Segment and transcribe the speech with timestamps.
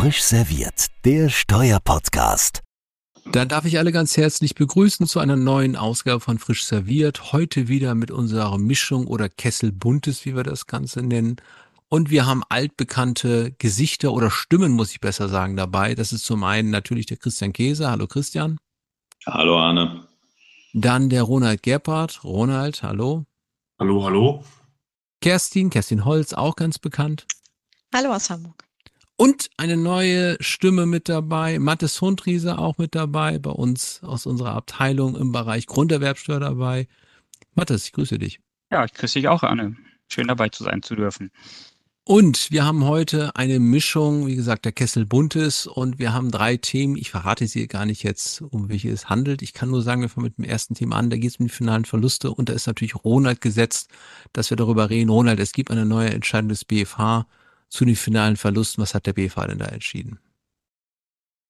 [0.00, 2.62] Frisch serviert, der Steuerpodcast.
[3.32, 7.34] Dann darf ich alle ganz herzlich begrüßen zu einer neuen Ausgabe von Frisch serviert.
[7.34, 11.36] Heute wieder mit unserer Mischung oder Kessel Buntes, wie wir das Ganze nennen.
[11.90, 15.94] Und wir haben altbekannte Gesichter oder Stimmen, muss ich besser sagen, dabei.
[15.94, 17.90] Das ist zum einen natürlich der Christian Käse.
[17.90, 18.56] Hallo Christian.
[19.26, 20.08] Hallo Arne.
[20.72, 22.24] Dann der Ronald Gerpard.
[22.24, 23.26] Ronald, hallo.
[23.78, 24.44] Hallo, hallo.
[25.20, 27.26] Kerstin, Kerstin Holz, auch ganz bekannt.
[27.94, 28.69] Hallo aus Hamburg.
[29.20, 34.54] Und eine neue Stimme mit dabei, Mathis Hundriese auch mit dabei, bei uns aus unserer
[34.54, 36.88] Abteilung im Bereich Grunderwerbsteuer dabei.
[37.54, 38.40] Mathis, ich grüße dich.
[38.70, 39.76] Ja, ich grüße dich auch, Anne.
[40.08, 41.30] Schön dabei zu sein zu dürfen.
[42.04, 46.56] Und wir haben heute eine Mischung, wie gesagt, der Kessel Buntes und wir haben drei
[46.56, 46.96] Themen.
[46.96, 49.42] Ich verrate sie gar nicht jetzt, um welche es handelt.
[49.42, 51.10] Ich kann nur sagen, wir fangen mit dem ersten Thema an.
[51.10, 53.90] Da geht es um die finalen Verluste und da ist natürlich Ronald gesetzt,
[54.32, 55.10] dass wir darüber reden.
[55.10, 57.26] Ronald, es gibt eine neue Entscheidung des BFH
[57.70, 58.82] zu den finalen Verlusten.
[58.82, 60.18] Was hat der BFH denn da entschieden?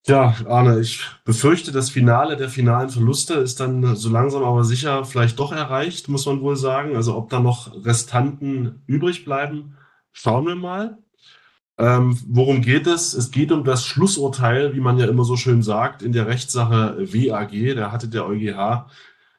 [0.07, 5.05] Ja, Arne, ich befürchte, das Finale der finalen Verluste ist dann so langsam aber sicher
[5.05, 6.97] vielleicht doch erreicht, muss man wohl sagen.
[6.97, 9.77] Also ob da noch Restanten übrig bleiben,
[10.13, 10.99] schauen wir mal.
[11.79, 13.15] Ähm, worum geht es?
[13.15, 16.97] Es geht um das Schlussurteil, wie man ja immer so schön sagt, in der Rechtssache
[16.99, 17.75] WAG.
[17.75, 18.87] Da hatte der EuGH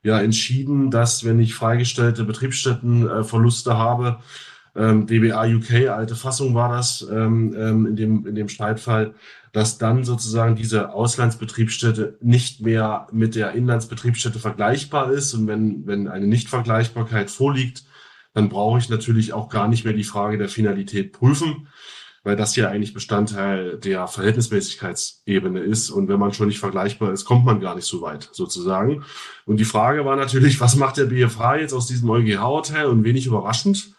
[0.03, 4.19] ja entschieden, dass wenn ich freigestellte Betriebsstättenverluste habe,
[4.75, 9.13] ähm, DBA UK, alte Fassung war das ähm, ähm, in, dem, in dem Streitfall,
[9.51, 15.33] dass dann sozusagen diese Auslandsbetriebsstätte nicht mehr mit der Inlandsbetriebsstätte vergleichbar ist.
[15.33, 17.83] Und wenn, wenn eine Nichtvergleichbarkeit vorliegt,
[18.33, 21.67] dann brauche ich natürlich auch gar nicht mehr die Frage der Finalität prüfen,
[22.23, 25.89] weil das ja eigentlich Bestandteil der Verhältnismäßigkeitsebene ist.
[25.89, 29.03] Und wenn man schon nicht vergleichbar ist, kommt man gar nicht so weit sozusagen.
[29.45, 32.85] Und die Frage war natürlich, was macht der BFH jetzt aus diesem EuGH-Urteil?
[32.85, 33.95] Und wenig überraschend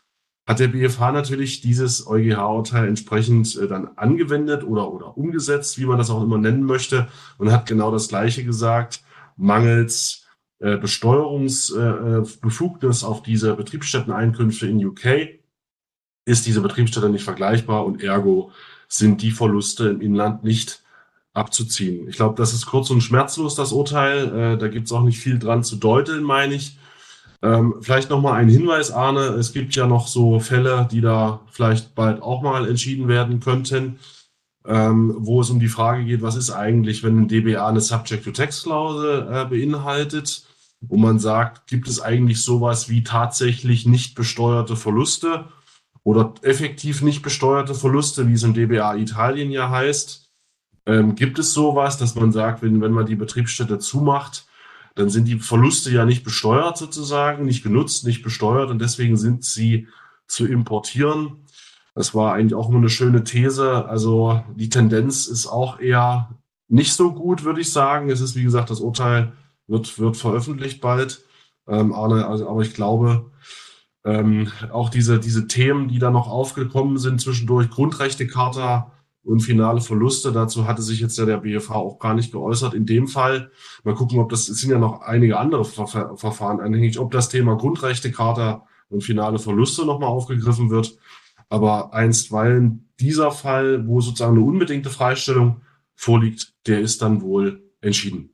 [0.47, 5.99] hat der BFH natürlich dieses EuGH-Urteil entsprechend äh, dann angewendet oder, oder umgesetzt, wie man
[5.99, 9.03] das auch immer nennen möchte, und hat genau das Gleiche gesagt,
[9.37, 10.27] mangels
[10.59, 15.41] äh, Besteuerungsbefugnis äh, auf diese Betriebsstätteneinkünfte in UK
[16.25, 18.53] ist diese Betriebsstätte nicht vergleichbar und ergo
[18.89, 20.83] sind die Verluste im Inland nicht
[21.33, 22.09] abzuziehen.
[22.09, 24.55] Ich glaube, das ist kurz und schmerzlos, das Urteil.
[24.55, 26.77] Äh, da gibt es auch nicht viel dran zu deuteln, meine ich.
[27.43, 29.21] Ähm, vielleicht nochmal ein Hinweis, Arne.
[29.21, 33.99] Es gibt ja noch so Fälle, die da vielleicht bald auch mal entschieden werden könnten,
[34.65, 39.29] ähm, wo es um die Frage geht, was ist eigentlich, wenn ein DBA eine Subject-to-Text-Klausel
[39.29, 40.47] äh, beinhaltet,
[40.81, 45.47] wo man sagt, gibt es eigentlich sowas wie tatsächlich nicht besteuerte Verluste
[46.05, 50.31] oder effektiv nicht besteuerte Verluste, wie es im DBA Italien ja heißt?
[50.87, 54.47] Ähm, gibt es sowas, dass man sagt, wenn, wenn man die Betriebsstätte zumacht,
[54.95, 59.45] dann sind die Verluste ja nicht besteuert sozusagen, nicht genutzt, nicht besteuert und deswegen sind
[59.45, 59.89] sie
[60.27, 61.47] zu importieren.
[61.95, 63.87] Das war eigentlich auch immer eine schöne These.
[63.87, 66.31] Also die Tendenz ist auch eher
[66.69, 68.11] nicht so gut, würde ich sagen.
[68.11, 69.33] Es ist, wie gesagt, das Urteil
[69.67, 71.23] wird, wird veröffentlicht bald.
[71.69, 73.31] Ähm, Arne, also, aber ich glaube,
[74.05, 78.91] ähm, auch diese, diese Themen, die da noch aufgekommen sind zwischendurch, Grundrechtecharta,
[79.25, 80.33] und finale Verluste.
[80.33, 82.75] Dazu hatte sich jetzt ja der BFH auch gar nicht geäußert.
[82.75, 83.51] In dem Fall,
[83.85, 87.29] mal gucken, ob das, es sind ja noch einige andere Ver Verfahren anhängig, ob das
[87.29, 90.97] Thema Grundrechtecharta und finale Verluste nochmal aufgegriffen wird.
[91.49, 95.63] Aber einstweilen dieser Fall, wo sozusagen eine unbedingte Freistellung
[95.95, 98.32] vorliegt, der ist dann wohl entschieden.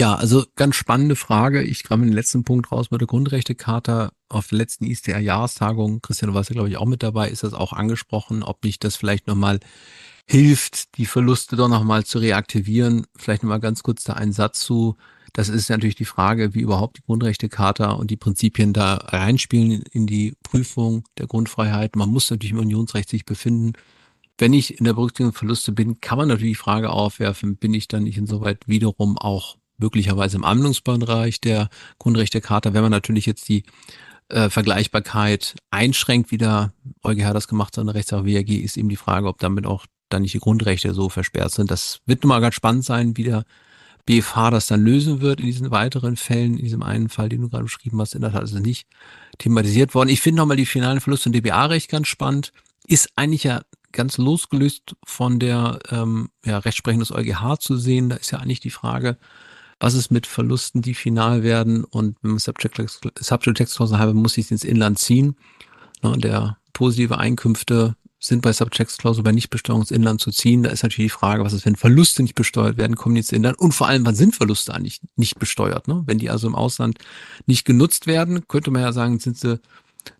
[0.00, 1.62] Ja, also ganz spannende Frage.
[1.62, 4.12] Ich kam den letzten Punkt raus mit der Grundrechtecharta.
[4.28, 7.52] Auf der letzten ISDR-Jahrestagung, Christian, du warst ja, glaube ich, auch mit dabei, ist das
[7.52, 9.58] auch angesprochen, ob nicht das vielleicht nochmal
[10.26, 13.06] hilft, die Verluste doch nochmal zu reaktivieren.
[13.16, 14.96] Vielleicht nochmal ganz kurz da einen Satz zu.
[15.32, 20.06] Das ist natürlich die Frage, wie überhaupt die Grundrechtecharta und die Prinzipien da reinspielen in
[20.06, 21.96] die Prüfung der Grundfreiheit.
[21.96, 23.72] Man muss natürlich im Unionsrecht sich befinden.
[24.36, 27.88] Wenn ich in der Berücksichtigung Verluste bin, kann man natürlich die Frage aufwerfen, bin ich
[27.88, 31.68] dann nicht insoweit wiederum auch möglicherweise im Anwendungsbereich der
[31.98, 33.64] Grundrechtecharta, wenn man natürlich jetzt die
[34.28, 38.88] äh, Vergleichbarkeit einschränkt, wie der EuGH das gemacht hat in der Rechtssache WAG, ist eben
[38.88, 41.70] die Frage, ob damit auch dann nicht die Grundrechte so versperrt sind.
[41.70, 43.44] Das wird nun mal ganz spannend sein, wie der
[44.06, 46.56] BFH das dann lösen wird in diesen weiteren Fällen.
[46.56, 48.88] In diesem einen Fall, den du gerade beschrieben hast, in der Tat ist es nicht
[49.36, 50.08] thematisiert worden.
[50.08, 52.52] Ich finde nochmal die finalen Verluste im DBA-Recht ganz spannend.
[52.86, 53.60] Ist eigentlich ja
[53.92, 58.08] ganz losgelöst von der ähm, ja, Rechtsprechung des EuGH zu sehen.
[58.08, 59.18] Da ist ja eigentlich die Frage,
[59.80, 64.50] was ist mit Verlusten, die final werden und wenn man Subject-Text-Klausel habe, muss ich es
[64.50, 65.36] ins Inland ziehen.
[66.02, 70.64] Und der positive Einkünfte sind bei Subject-Klausel bei Nichtbesteuerung ins Inland zu ziehen.
[70.64, 73.32] Da ist natürlich die Frage, was ist, wenn Verluste nicht besteuert werden, kommen die ins
[73.32, 75.86] Inland und vor allem, wann sind Verluste eigentlich nicht besteuert?
[75.86, 76.02] Ne?
[76.06, 76.98] Wenn die also im Ausland
[77.46, 79.60] nicht genutzt werden, könnte man ja sagen, sind sie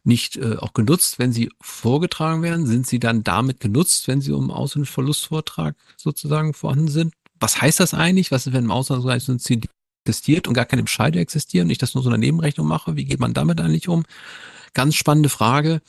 [0.04, 2.66] nicht äh, auch genutzt, wenn sie vorgetragen werden?
[2.66, 7.14] Sind sie dann damit genutzt, wenn sie um Aus- und Verlustvortrag sozusagen vorhanden sind?
[7.40, 8.30] Was heißt das eigentlich?
[8.30, 9.68] Was ist, wenn im Ausland so ein CD
[10.04, 12.96] existiert und gar keine Bescheide existieren, ich das nur so eine Nebenrechnung mache?
[12.96, 14.04] Wie geht man damit eigentlich um?
[14.74, 15.80] Ganz spannende Frage.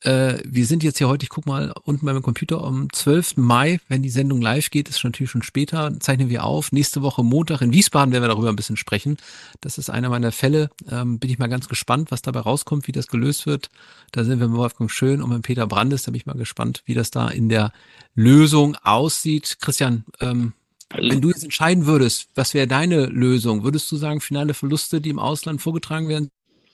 [0.00, 3.36] Äh, wir sind jetzt hier heute, ich guck mal unten beim Computer, am 12.
[3.36, 6.70] Mai, wenn die Sendung live geht, ist natürlich schon später, zeichnen wir auf.
[6.70, 9.16] Nächste Woche Montag in Wiesbaden werden wir darüber ein bisschen sprechen.
[9.60, 10.70] Das ist einer meiner Fälle.
[10.88, 13.70] Ähm, bin ich mal ganz gespannt, was dabei rauskommt, wie das gelöst wird.
[14.12, 16.04] Da sind wir mit Wolfgang Schön und mit Peter Brandes.
[16.04, 17.72] Da bin ich mal gespannt, wie das da in der
[18.14, 19.58] Lösung aussieht.
[19.60, 20.52] Christian, ähm,
[20.90, 23.64] wenn du jetzt entscheiden würdest, was wäre deine Lösung?
[23.64, 26.30] Würdest du sagen, finale Verluste, die im Ausland vorgetragen werden,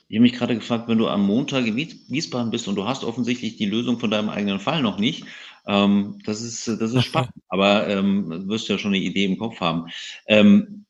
[0.07, 3.03] ich habe mich gerade gefragt, wenn du am Montag in Wiesbaden bist und du hast
[3.03, 5.25] offensichtlich die Lösung von deinem eigenen Fall noch nicht,
[5.67, 9.37] ähm, das ist, das ist spannend, aber ähm, wirst du ja schon eine Idee im
[9.37, 9.87] Kopf haben.
[10.27, 10.85] Ähm,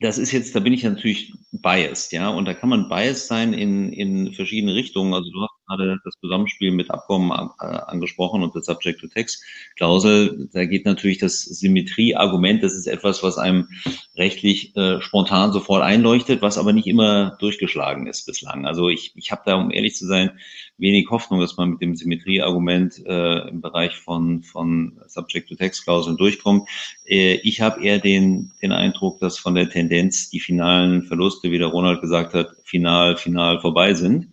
[0.00, 3.52] das ist jetzt, da bin ich natürlich biased, ja, und da kann man biased sein
[3.52, 5.14] in, in verschiedene Richtungen.
[5.14, 10.48] Also du gerade das Zusammenspiel mit Abkommen äh, angesprochen und das Subject-to-Text-Klausel.
[10.52, 13.68] Da geht natürlich das Symmetrie-Argument, das ist etwas, was einem
[14.16, 18.66] rechtlich äh, spontan sofort einleuchtet, was aber nicht immer durchgeschlagen ist bislang.
[18.66, 20.30] Also ich, ich habe da, um ehrlich zu sein,
[20.78, 26.68] wenig Hoffnung, dass man mit dem Symmetrieargument äh, im Bereich von, von Subject-to-Text-Klauseln durchkommt.
[27.04, 31.58] Äh, ich habe eher den, den Eindruck, dass von der Tendenz die finalen Verluste, wie
[31.58, 34.28] der Ronald gesagt hat, final, final vorbei sind.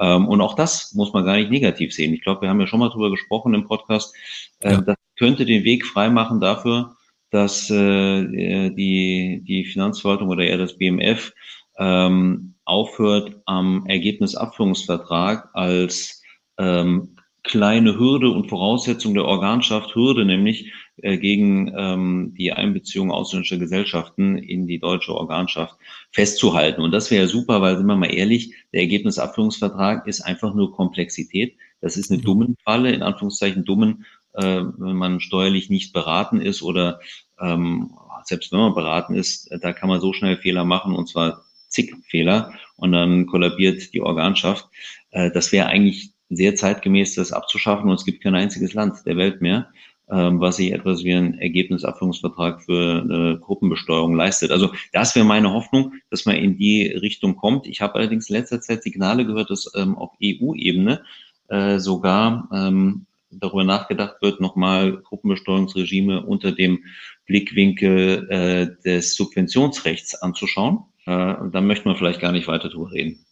[0.00, 2.14] Ähm, und auch das muss man gar nicht negativ sehen.
[2.14, 4.14] Ich glaube, wir haben ja schon mal drüber gesprochen im Podcast.
[4.60, 4.80] Äh, ja.
[4.80, 6.96] Das könnte den Weg freimachen dafür,
[7.30, 8.24] dass äh,
[8.70, 11.32] die, die Finanzverwaltung oder eher das BMF
[11.78, 16.22] ähm, aufhört, am Ergebnisabführungsvertrag als
[16.58, 17.13] ähm,
[17.44, 24.36] kleine Hürde und Voraussetzung der Organschaft, Hürde nämlich äh, gegen ähm, die Einbeziehung ausländischer Gesellschaften
[24.38, 25.76] in die deutsche Organschaft
[26.10, 26.80] festzuhalten.
[26.80, 31.56] Und das wäre super, weil, sind wir mal ehrlich, der Ergebnisabführungsvertrag ist einfach nur Komplexität.
[31.82, 32.24] Das ist eine mhm.
[32.24, 36.98] dummen Falle, in Anführungszeichen dummen, äh, wenn man steuerlich nicht beraten ist oder
[37.40, 37.90] ähm,
[38.24, 41.94] selbst wenn man beraten ist, da kann man so schnell Fehler machen und zwar zig
[42.08, 44.66] Fehler und dann kollabiert die Organschaft.
[45.10, 49.16] Äh, das wäre eigentlich sehr zeitgemäß, das abzuschaffen und es gibt kein einziges Land der
[49.16, 49.68] Welt mehr,
[50.10, 54.50] ähm, was sich etwas wie ein Ergebnisabführungsvertrag für eine Gruppenbesteuerung leistet.
[54.50, 57.66] Also das wäre meine Hoffnung, dass man in die Richtung kommt.
[57.66, 61.02] Ich habe allerdings in letzter Zeit Signale gehört, dass ähm, auf EU-Ebene
[61.48, 66.84] äh, sogar ähm, darüber nachgedacht wird, nochmal Gruppenbesteuerungsregime unter dem
[67.26, 70.84] Blickwinkel äh, des Subventionsrechts anzuschauen.
[71.06, 73.24] Äh, und dann möchte man vielleicht gar nicht weiter drüber reden.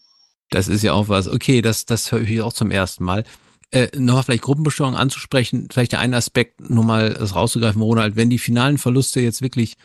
[0.52, 1.28] Das ist ja auch was.
[1.28, 3.24] Okay, das, das höre ich auch zum ersten Mal.
[3.70, 8.28] Äh, nochmal vielleicht Gruppenbesteuerung anzusprechen, vielleicht der eine Aspekt, nur mal das rauszugreifen, Ronald, wenn
[8.28, 9.76] die finalen Verluste jetzt wirklich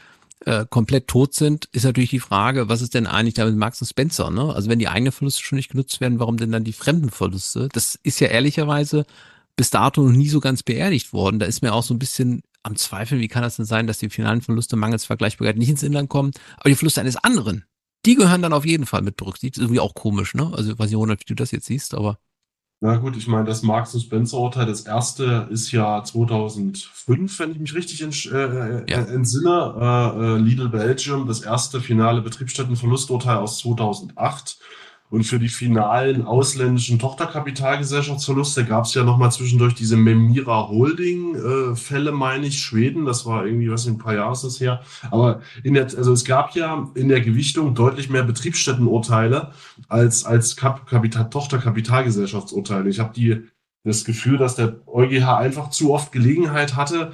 [0.46, 3.81] äh, komplett tot sind, ist natürlich die Frage, was ist denn eigentlich da mit Max
[3.81, 4.54] und Spencer, ne?
[4.54, 7.69] Also wenn die eigenen Verluste schon nicht genutzt werden, warum denn dann die fremden Verluste?
[7.72, 9.06] Das ist ja ehrlicherweise
[9.56, 11.40] bis dato noch nie so ganz beerdigt worden.
[11.40, 14.00] Da ist mir auch so ein bisschen am Zweifel, wie kann das denn sein, dass
[14.00, 17.64] die finalen Verluste mangels Vergleichbarkeit nicht ins Inland kommen, aber die Verluste eines anderen,
[18.07, 19.57] die gehören dann auf jeden Fall mit berücksichtigt.
[19.57, 20.50] Ist irgendwie auch komisch, ne?
[20.56, 22.18] Also ich weiß nicht, Ronald, wie du das jetzt siehst, aber.
[22.80, 27.51] Na gut, ich meine, das Marx und Spencer Urteil, das erste ist ja 2005, wenn
[27.51, 29.00] ich mich richtig äh, äh, ja.
[29.00, 29.75] entsinne.
[29.80, 34.59] Äh, äh, Lidl Belgium, das erste finale Betriebsstättenverlusturteil aus 2008.
[35.09, 42.14] Und für die finalen ausländischen Tochterkapitalgesellschaftsverluste gab es ja nochmal zwischendurch diese Memira Holding-Fälle, äh,
[42.14, 43.06] meine ich, Schweden.
[43.06, 44.81] Das war irgendwie, was ein paar Jahre ist das her.
[45.09, 49.54] Aber in der, also es gab ja in der Gewichtung deutlich mehr Betriebsstättenurteile
[49.87, 52.90] als, als Kap Kapital Tochterkapitalgesellschaftsurteile.
[52.90, 53.44] Ich habe die,
[53.85, 57.14] das Gefühl, dass der EuGH einfach zu oft Gelegenheit hatte,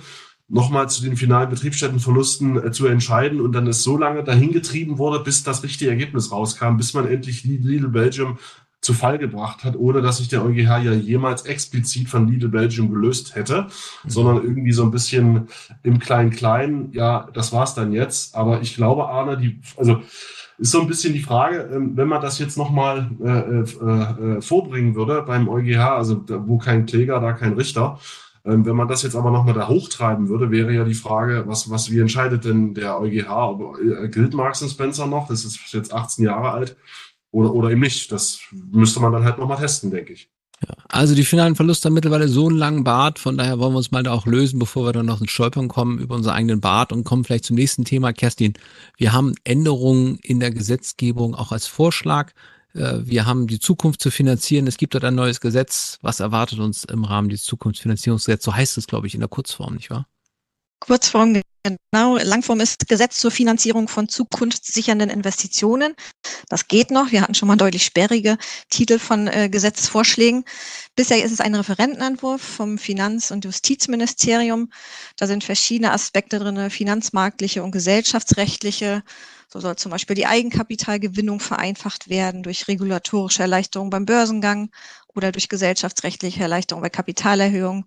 [0.53, 5.19] nochmal zu den finalen Betriebsstättenverlusten äh, zu entscheiden und dann es so lange dahingetrieben wurde,
[5.19, 8.37] bis das richtige Ergebnis rauskam, bis man endlich Lidl Belgium
[8.79, 12.91] zu Fall gebracht hat, ohne dass sich der EuGH ja jemals explizit von Lidl Belgium
[12.91, 13.63] gelöst hätte,
[14.03, 14.09] mhm.
[14.09, 15.47] sondern irgendwie so ein bisschen
[15.81, 18.35] im Klein-Klein, ja, das war's dann jetzt.
[18.35, 20.01] Aber ich glaube, Arne, die, also
[20.59, 24.41] ist so ein bisschen die Frage, ähm, wenn man das jetzt nochmal äh, äh, äh,
[24.41, 27.99] vorbringen würde beim EuGH, also wo kein Kläger, da kein Richter,
[28.43, 31.91] wenn man das jetzt aber nochmal da hochtreiben würde, wäre ja die Frage, was, was,
[31.91, 33.29] wie entscheidet denn der EuGH?
[33.29, 35.27] Ob, äh, gilt Marks Spencer noch?
[35.27, 36.75] Das ist jetzt 18 Jahre alt
[37.31, 38.11] oder, oder eben nicht.
[38.11, 40.29] Das müsste man dann halt nochmal testen, denke ich.
[40.67, 43.77] Ja, also die finalen Verluste haben mittlerweile so einen langen Bart, von daher wollen wir
[43.77, 46.61] uns mal da auch lösen, bevor wir dann noch ins Stolpern kommen über unseren eigenen
[46.61, 48.13] Bart und kommen vielleicht zum nächsten Thema.
[48.13, 48.53] Kerstin,
[48.97, 52.31] wir haben Änderungen in der Gesetzgebung auch als Vorschlag.
[52.73, 54.67] Äh, wir haben die Zukunft zu finanzieren.
[54.67, 55.97] Es gibt dort ein neues Gesetz.
[56.01, 58.45] Was erwartet uns im Rahmen dieses Zukunftsfinanzierungsgesetzes?
[58.45, 60.07] So heißt es, glaube ich, in der Kurzform, nicht wahr?
[60.79, 65.95] Kurzform Genau, Langform ist Gesetz zur Finanzierung von zukunftssichernden Investitionen.
[66.49, 67.13] Das geht noch.
[67.13, 68.37] Wir hatten schon mal deutlich sperrige
[68.69, 70.43] Titel von äh, Gesetzesvorschlägen.
[70.97, 74.71] Bisher ist es ein Referentenentwurf vom Finanz- und Justizministerium.
[75.15, 79.01] Da sind verschiedene Aspekte drin, finanzmarktliche und gesellschaftsrechtliche.
[79.53, 84.71] So soll zum Beispiel die Eigenkapitalgewinnung vereinfacht werden durch regulatorische Erleichterung beim Börsengang
[85.13, 87.85] oder durch gesellschaftsrechtliche Erleichterung bei Kapitalerhöhung.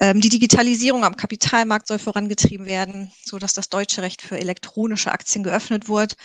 [0.00, 5.12] Ähm, die Digitalisierung am Kapitalmarkt soll vorangetrieben werden, so dass das deutsche Recht für elektronische
[5.12, 6.16] Aktien geöffnet wird.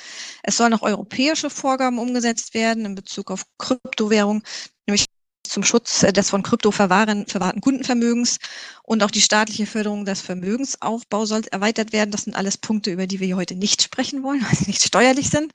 [0.42, 4.42] Es sollen auch europäische Vorgaben umgesetzt werden in Bezug auf Kryptowährung,
[4.88, 5.06] nämlich
[5.53, 7.27] zum Schutz des von Krypto verwahrten
[7.62, 8.39] Kundenvermögens
[8.81, 12.10] und auch die staatliche Förderung des Vermögensaufbaus soll erweitert werden.
[12.10, 14.83] Das sind alles Punkte, über die wir hier heute nicht sprechen wollen, weil sie nicht
[14.83, 15.53] steuerlich sind,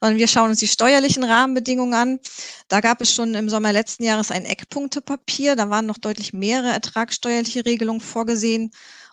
[0.00, 2.20] sondern wir schauen uns die steuerlichen Rahmenbedingungen an.
[2.68, 5.56] Da gab es schon im Sommer letzten Jahres ein Eckpunktepapier.
[5.56, 8.70] Da waren noch deutlich mehrere ertragssteuerliche Regelungen vorgesehen.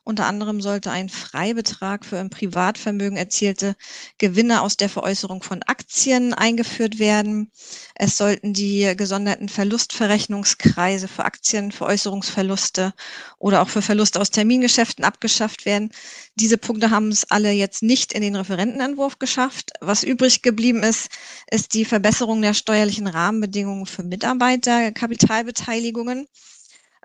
[0.07, 3.75] Unter anderem sollte ein Freibetrag für im Privatvermögen erzielte
[4.17, 7.51] Gewinne aus der Veräußerung von Aktien eingeführt werden.
[7.93, 12.93] Es sollten die gesonderten Verlustverrechnungskreise für Aktienveräußerungsverluste
[13.37, 15.91] oder auch für Verluste aus Termingeschäften abgeschafft werden.
[16.35, 19.73] Diese Punkte haben es alle jetzt nicht in den Referentenentwurf geschafft.
[19.81, 21.09] Was übrig geblieben ist,
[21.51, 26.29] ist die Verbesserung der steuerlichen Rahmenbedingungen für Mitarbeiter, Kapitalbeteiligungen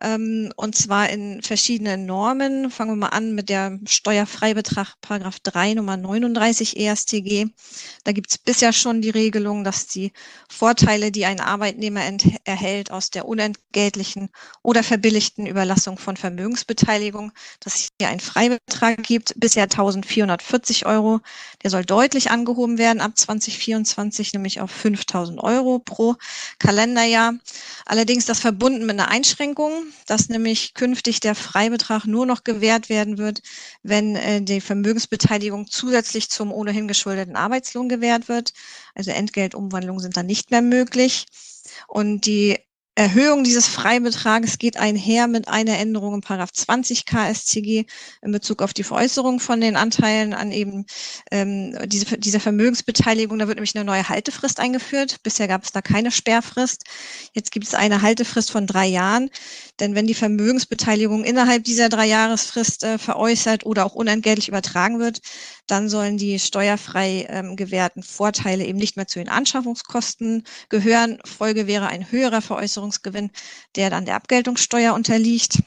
[0.02, 2.70] ähm, und zwar in verschiedenen Normen.
[2.70, 7.46] Fangen wir mal an mit der Steuerfreibetrag Paragraph 3 Nummer 39 ESTG.
[8.04, 10.12] Da gibt es bisher schon die Regelung, dass die
[10.50, 12.00] Vorteile, die ein Arbeitnehmer
[12.44, 14.30] erhält aus der unentgeltlichen
[14.62, 17.30] oder verbilligten Überlassung von Vermögensbeteiligung,
[17.60, 21.20] dass es hier einen Freibetrag gibt, bisher 1440 Euro.
[21.62, 26.16] Der soll deutlich angehoben werden ab 2024, nämlich auf 5000 Euro pro
[26.58, 27.34] Kalenderjahr.
[27.86, 33.18] Allerdings das verbunden mit einer Einschränkung dass nämlich künftig der Freibetrag nur noch gewährt werden
[33.18, 33.42] wird,
[33.82, 38.52] wenn äh, die Vermögensbeteiligung zusätzlich zum ohnehin geschuldeten Arbeitslohn gewährt wird.
[38.94, 41.26] Also Entgeltumwandlungen sind dann nicht mehr möglich.
[41.88, 42.58] Und die
[42.94, 47.86] Erhöhung dieses Freibetrages geht einher mit einer Änderung im Paragraph 20 KSCG
[48.20, 50.84] in Bezug auf die Veräußerung von den Anteilen an eben
[51.30, 53.38] ähm, diese, diese Vermögensbeteiligung.
[53.38, 55.22] Da wird nämlich eine neue Haltefrist eingeführt.
[55.22, 56.84] Bisher gab es da keine Sperrfrist.
[57.32, 59.30] Jetzt gibt es eine Haltefrist von drei Jahren.
[59.80, 65.20] Denn wenn die Vermögensbeteiligung innerhalb dieser drei Jahresfrist äh, veräußert oder auch unentgeltlich übertragen wird,
[65.66, 71.18] dann sollen die steuerfrei ähm, gewährten Vorteile eben nicht mehr zu den Anschaffungskosten gehören.
[71.24, 73.30] Folge wäre ein höherer Veräußerungsgewinn,
[73.76, 75.62] der dann der Abgeltungssteuer unterliegt.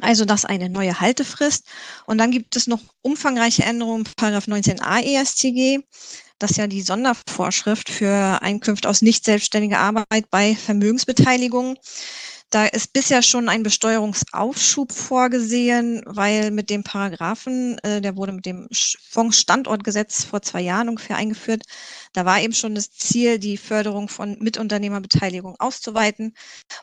[0.00, 1.66] Also das eine neue Haltefrist.
[2.06, 5.80] Und dann gibt es noch umfangreiche Änderungen, Paragraph 19a ESTG.
[6.38, 11.78] Das ist ja die Sondervorschrift für Einkünfte aus nicht selbstständiger Arbeit bei Vermögensbeteiligungen.
[12.50, 18.46] Da ist bisher schon ein Besteuerungsaufschub vorgesehen, weil mit dem Paragraphen, äh, der wurde mit
[18.46, 18.68] dem
[19.10, 21.64] Fondsstandortgesetz vor zwei Jahren ungefähr eingeführt,
[22.12, 26.34] da war eben schon das Ziel, die Förderung von Mitunternehmerbeteiligung auszuweiten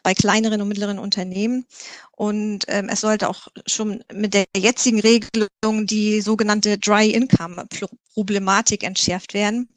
[0.04, 1.66] bei kleineren und mittleren Unternehmen.
[2.12, 7.68] Und ähm, es sollte auch schon mit der jetzigen Regelung die sogenannte Dry Income
[8.14, 9.70] Problematik entschärft werden.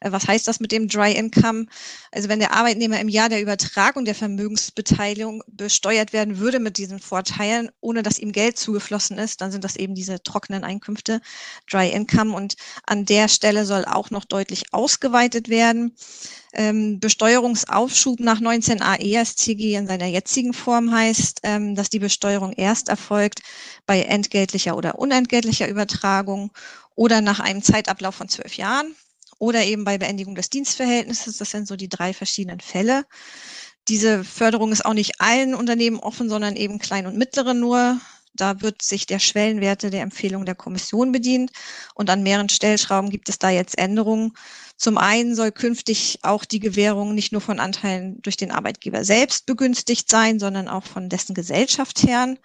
[0.00, 1.66] Äh, was heißt das mit dem Dry Income?
[2.12, 6.98] Also wenn der Arbeitnehmer im Jahr der Übertragung der Vermögensbeteiligung besteuert werden würde mit diesen
[6.98, 11.20] Vorteilen, ohne dass ihm Geld zugeflossen ist, dann sind das eben diese trockenen Einkünfte,
[11.70, 12.34] Dry Income.
[12.34, 15.94] Und an der Stelle soll auch noch deutlich ausgeweitet werden.
[16.54, 22.88] Ähm, Besteuerungsaufschub nach 19a ESTG in seiner jetzigen Form heißt, ähm, dass die Besteuerung erst
[22.88, 23.42] erfolgt
[23.86, 26.50] bei entgeltlicher oder unentgeltlicher Übertragung
[26.94, 28.94] oder nach einem Zeitablauf von zwölf Jahren
[29.38, 31.38] oder eben bei Beendigung des Dienstverhältnisses.
[31.38, 33.04] Das sind so die drei verschiedenen Fälle.
[33.88, 38.00] Diese Förderung ist auch nicht allen Unternehmen offen, sondern eben klein und mittlere nur.
[38.34, 41.50] Da wird sich der Schwellenwerte der Empfehlung der Kommission bedient.
[41.94, 44.32] Und an mehreren Stellschrauben gibt es da jetzt Änderungen.
[44.76, 49.46] Zum einen soll künftig auch die Gewährung nicht nur von Anteilen durch den Arbeitgeber selbst
[49.46, 52.38] begünstigt sein, sondern auch von dessen Gesellschaftsherren.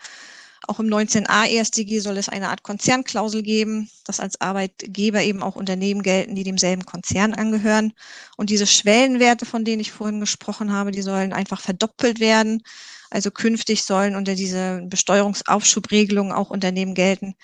[0.65, 5.57] Auch im 19a ESDG soll es eine Art Konzernklausel geben, dass als Arbeitgeber eben auch
[5.57, 7.91] Unternehmen gelten, die demselben Konzern angehören.
[8.37, 12.63] Und diese Schwellenwerte, von denen ich vorhin gesprochen habe, die sollen einfach verdoppelt werden.
[13.09, 17.35] Also künftig sollen unter diese Besteuerungsaufschubregelung auch Unternehmen gelten,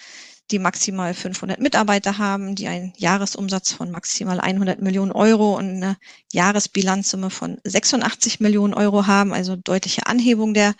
[0.49, 5.97] die maximal 500 Mitarbeiter haben, die einen Jahresumsatz von maximal 100 Millionen Euro und eine
[6.31, 10.73] Jahresbilanzsumme von 86 Millionen Euro haben, also deutliche Anhebung der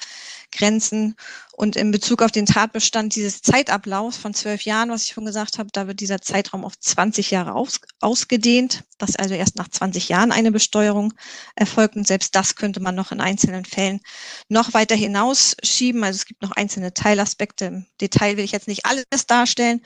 [0.51, 1.15] Grenzen
[1.62, 5.60] Und in Bezug auf den Tatbestand dieses Zeitablaufs von zwölf Jahren, was ich schon gesagt
[5.60, 10.08] habe, da wird dieser Zeitraum auf 20 Jahre aus, ausgedehnt, dass also erst nach 20
[10.08, 11.13] Jahren eine Besteuerung
[11.56, 11.98] erfolgt.
[11.98, 14.00] Und selbst das könnte man noch in einzelnen Fällen
[14.48, 16.01] noch weiter hinausschieben.
[16.06, 17.66] Also es gibt noch einzelne Teilaspekte.
[17.66, 19.82] Im Detail will ich jetzt nicht alles darstellen.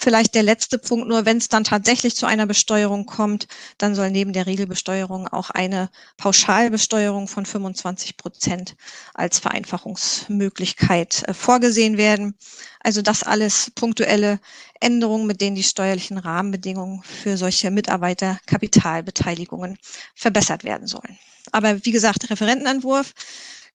[0.00, 3.46] Vielleicht der letzte Punkt nur, wenn es dann tatsächlich zu einer Besteuerung kommt,
[3.78, 8.74] dann soll neben der Regelbesteuerung auch eine Pauschalbesteuerung von 25 Prozent
[9.14, 12.34] als Vereinfachungsmöglichkeit äh, vorgesehen werden.
[12.80, 14.40] Also das alles punktuelle
[14.80, 19.78] Änderungen, mit denen die steuerlichen Rahmenbedingungen für solche Mitarbeiterkapitalbeteiligungen
[20.14, 21.18] verbessert werden sollen.
[21.52, 23.12] Aber wie gesagt, Referentenentwurf,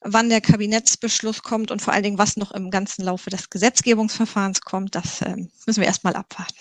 [0.01, 4.62] wann der Kabinettsbeschluss kommt und vor allen Dingen, was noch im ganzen Laufe des Gesetzgebungsverfahrens
[4.62, 6.56] kommt, das äh, müssen wir erstmal abwarten.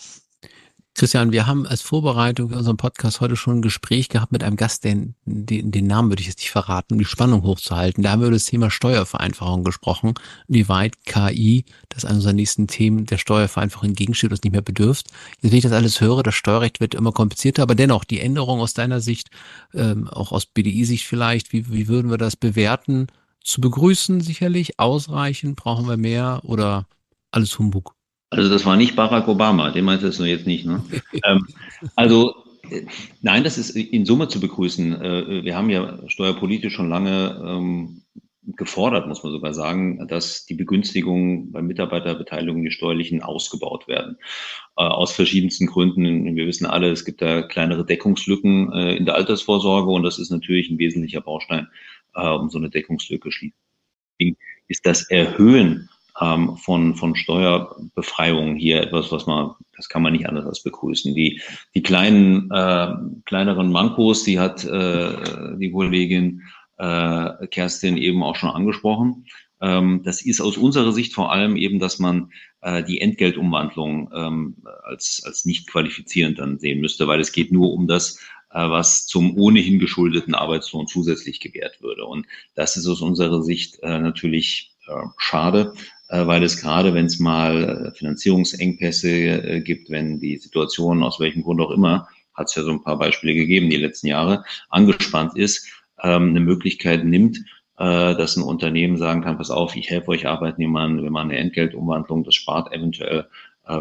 [0.99, 4.57] Christian, wir haben als Vorbereitung für unseren Podcast heute schon ein Gespräch gehabt mit einem
[4.57, 8.03] Gast, den, den, den Namen würde ich jetzt nicht verraten, um die Spannung hochzuhalten.
[8.03, 10.15] Da haben wir über das Thema Steuervereinfachung gesprochen,
[10.49, 14.63] wie weit KI, das ist eines unserer nächsten Themen, der Steuervereinfachung entgegensteht und nicht mehr
[14.63, 15.09] bedürft.
[15.43, 18.61] Jetzt, wenn ich das alles höre, das Steuerrecht wird immer komplizierter, aber dennoch die Änderung
[18.61, 19.29] aus deiner Sicht,
[19.75, 23.09] ähm, auch aus BDI-Sicht vielleicht, wie, wie würden wir das bewerten?
[23.45, 26.87] Zu begrüßen sicherlich, ausreichend, brauchen wir mehr oder
[27.33, 27.96] alles Humbug?
[28.31, 30.67] Also das war nicht Barack Obama, den meintest du jetzt nicht.
[30.67, 30.83] Ne?
[31.25, 31.47] ähm,
[31.95, 32.35] also
[32.71, 32.83] äh,
[33.23, 35.01] nein, das ist in Summe zu begrüßen.
[35.01, 38.03] Äh, wir haben ja steuerpolitisch schon lange ähm,
[38.55, 44.19] gefordert, muss man sogar sagen, dass die Begünstigungen bei Mitarbeiterbeteiligung, die steuerlichen, ausgebaut werden.
[44.77, 46.37] Äh, aus verschiedensten Gründen.
[46.37, 50.31] Wir wissen alle, es gibt da kleinere Deckungslücken äh, in der Altersvorsorge und das ist
[50.31, 51.69] natürlich ein wesentlicher Baustein,
[52.15, 53.57] äh, um so eine Deckungslücke schließen.
[54.69, 55.89] Ist das Erhöhen
[56.21, 61.15] ähm, von, von Steuerbefreiungen hier etwas, was man, das kann man nicht anders als begrüßen.
[61.15, 61.41] Die,
[61.75, 62.89] die kleinen, äh,
[63.25, 66.43] kleineren Mankos, die hat äh, die Kollegin
[66.79, 69.27] äh, Kerstin eben auch schon angesprochen.
[69.61, 72.31] Ähm, das ist aus unserer Sicht vor allem eben, dass man
[72.61, 77.73] äh, die Entgeltumwandlung ähm, als, als nicht qualifizierend dann sehen müsste, weil es geht nur
[77.73, 78.19] um das,
[78.51, 82.05] äh, was zum ohnehin geschuldeten Arbeitslohn zusätzlich gewährt würde.
[82.05, 85.73] Und das ist aus unserer Sicht äh, natürlich äh, schade,
[86.09, 91.43] weil es gerade, wenn es mal äh, Finanzierungsengpässe äh, gibt, wenn die Situation aus welchem
[91.43, 95.37] Grund auch immer, hat es ja so ein paar Beispiele gegeben die letzten Jahre, angespannt
[95.37, 95.67] ist,
[96.03, 97.39] ähm, eine Möglichkeit nimmt,
[97.79, 102.25] dass ein Unternehmen sagen kann, pass auf, ich helfe euch Arbeitnehmern, wir machen eine Entgeltumwandlung,
[102.25, 103.27] das spart eventuell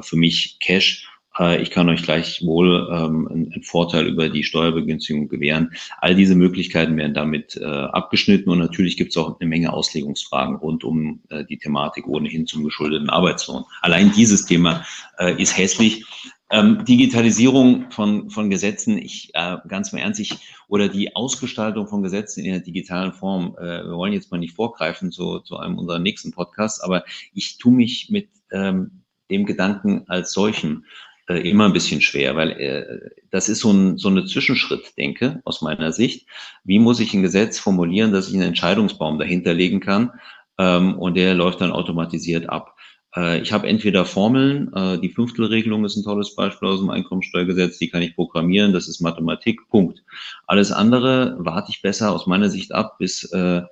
[0.01, 1.07] für mich Cash.
[1.07, 1.14] äh,
[1.61, 5.71] ich kann euch gleich wohl ähm, einen, Vorteil über die Steuerbegünstigung gewähren.
[5.99, 10.55] All diese Möglichkeiten werden damit äh, abgeschnitten und natürlich gibt es auch eine Menge Auslegungsfragen
[10.55, 13.65] rund um äh, die Thematik ohnehin zum geschuldeten Arbeitslohn.
[13.81, 14.85] Allein dieses Thema
[15.17, 16.05] äh, ist hässlich.
[16.51, 22.03] Ähm, Digitalisierung von, von Gesetzen, ich äh, ganz mal ernst, ich, oder die Ausgestaltung von
[22.03, 25.79] Gesetzen in der digitalen Form, äh, wir wollen jetzt mal nicht vorgreifen zu, zu einem
[25.79, 30.85] unserer nächsten Podcasts, aber ich tue mich mit ähm, dem Gedanken als solchen
[31.27, 35.41] äh, immer ein bisschen schwer, weil äh, das ist so, ein, so eine Zwischenschritt, denke,
[35.45, 36.27] aus meiner Sicht.
[36.63, 40.11] Wie muss ich ein Gesetz formulieren, dass ich einen Entscheidungsbaum dahinter legen kann
[40.57, 42.75] ähm, und der läuft dann automatisiert ab.
[43.15, 47.77] Äh, ich habe entweder Formeln, äh, die Fünftelregelung ist ein tolles Beispiel aus dem Einkommensteuergesetz,
[47.77, 50.03] die kann ich programmieren, das ist Mathematik, Punkt.
[50.47, 53.63] Alles andere warte ich besser aus meiner Sicht ab, bis äh,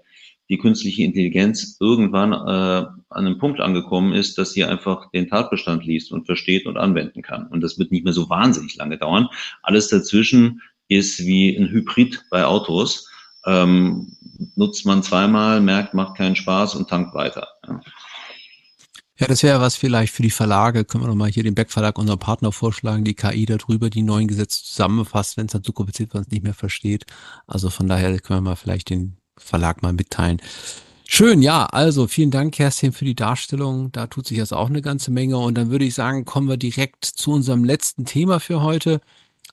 [0.50, 5.86] die künstliche Intelligenz irgendwann äh, an einem Punkt angekommen ist, dass sie einfach den Tatbestand
[5.86, 7.48] liest und versteht und anwenden kann.
[7.48, 9.30] Und das wird nicht mehr so wahnsinnig lange dauern.
[9.62, 13.10] Alles dazwischen ist wie ein Hybrid bei Autos.
[13.46, 14.16] Ähm,
[14.56, 17.48] nutzt man zweimal, merkt, macht keinen Spaß und tankt weiter.
[17.68, 17.82] Ja.
[19.20, 20.86] Ja, das wäre was vielleicht für die Verlage.
[20.86, 24.28] Können wir nochmal hier den Beck Verlag, unserem Partner, vorschlagen, die KI darüber die neuen
[24.28, 27.06] Gesetze zusammenfasst, wenn es dann zu kompliziert wird, man es nicht mehr versteht.
[27.46, 30.42] Also von daher können wir mal vielleicht den Verlag mal mitteilen.
[31.08, 33.92] Schön, ja, also vielen Dank, Kerstin, für die Darstellung.
[33.92, 35.38] Da tut sich jetzt auch eine ganze Menge.
[35.38, 39.00] Und dann würde ich sagen, kommen wir direkt zu unserem letzten Thema für heute.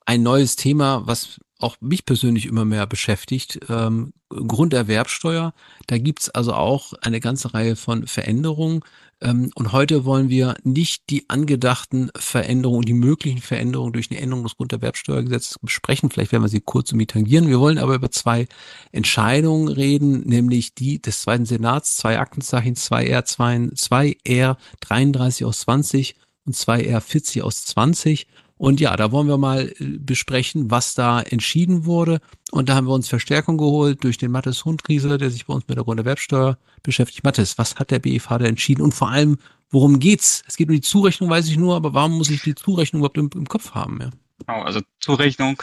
[0.07, 5.53] Ein neues Thema, was auch mich persönlich immer mehr beschäftigt, ähm, Grunderwerbsteuer.
[5.87, 8.83] Da gibt's also auch eine ganze Reihe von Veränderungen.
[9.21, 14.45] Ähm, und heute wollen wir nicht die angedachten Veränderungen, die möglichen Veränderungen durch eine Änderung
[14.45, 16.11] des Grunderwerbsteuergesetzes besprechen.
[16.11, 17.49] Vielleicht werden wir sie kurz und tangieren.
[17.49, 18.47] Wir wollen aber über zwei
[18.93, 26.57] Entscheidungen reden, nämlich die des zweiten Senats, zwei Aktenzeichen, 2R, 2R 33 aus 20 und
[26.57, 28.27] 2R 40 aus 20.
[28.61, 32.21] Und ja, da wollen wir mal äh, besprechen, was da entschieden wurde.
[32.51, 35.67] Und da haben wir uns Verstärkung geholt durch den Mathis Hundriese, der sich bei uns
[35.67, 37.25] mit der Grunderwerbsteuer beschäftigt.
[37.25, 38.83] Mathis, was hat der BEV da entschieden?
[38.83, 39.39] Und vor allem,
[39.71, 40.43] worum geht's?
[40.47, 43.17] Es geht um die Zurechnung, weiß ich nur, aber warum muss ich die Zurechnung überhaupt
[43.17, 43.99] im, im Kopf haben?
[43.99, 44.11] Ja?
[44.47, 45.63] Genau, also Zurechnung,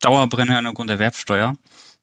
[0.00, 1.54] Dauerbrenner in der Grunderwerbsteuer.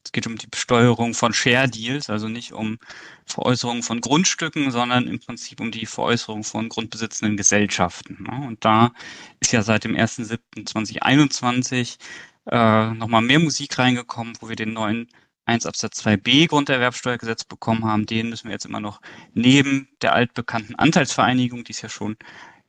[0.04, 2.78] Es geht um die Besteuerung von Share Deals, also nicht um
[3.26, 8.22] Veräußerung von Grundstücken, sondern im Prinzip um die Veräußerung von grundbesitzenden Gesellschaften.
[8.22, 8.46] Ne?
[8.46, 8.92] Und da
[9.40, 11.98] ist ja seit dem 1.7.2021
[12.46, 15.08] äh, nochmal mehr Musik reingekommen, wo wir den neuen
[15.44, 18.06] 1 Absatz 2b Grunderwerbsteuergesetz bekommen haben.
[18.06, 19.00] Den müssen wir jetzt immer noch
[19.34, 22.16] neben der altbekannten Anteilsvereinigung, die es ja schon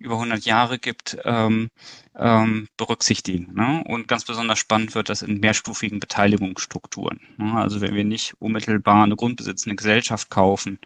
[0.02, 1.70] über 100 Jahre gibt, ähm,
[2.18, 3.54] ähm, berücksichtigen.
[3.54, 3.84] Ne?
[3.88, 7.20] Und ganz besonders spannend wird das in mehrstufigen Beteiligungsstrukturen.
[7.38, 7.54] Ne?
[7.54, 10.80] Also wenn wir nicht unmittelbar eine grundbesitzende Gesellschaft kaufen,